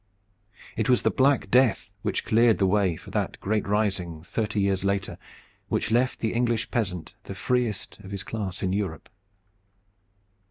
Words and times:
It 0.75 0.89
was 0.89 1.03
the 1.03 1.11
black 1.11 1.51
death 1.51 1.93
which 2.01 2.25
cleared 2.25 2.57
the 2.57 2.65
way 2.65 2.95
for 2.95 3.11
that 3.11 3.39
great 3.39 3.67
rising 3.67 4.23
thirty 4.23 4.59
years 4.59 4.83
later 4.83 5.19
which 5.67 5.91
left 5.91 6.21
the 6.21 6.33
English 6.33 6.71
peasant 6.71 7.13
the 7.25 7.35
freest 7.35 7.99
of 7.99 8.09
his 8.09 8.23
class 8.23 8.63
in 8.63 8.73
Europe. 8.73 9.09